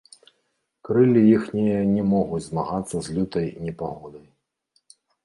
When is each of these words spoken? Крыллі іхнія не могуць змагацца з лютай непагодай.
Крыллі 0.87 1.21
іхнія 1.33 1.81
не 1.95 2.03
могуць 2.13 2.39
змагацца 2.47 2.97
з 3.09 3.19
лютай 3.19 3.47
непагодай. 3.67 4.25